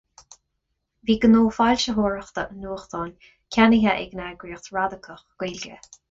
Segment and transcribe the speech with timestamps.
[1.09, 3.11] Bhí gnó foilsitheoireachta an nuachtáin
[3.57, 5.77] ceannaithe ag an eagraíocht radacach Gaeilge.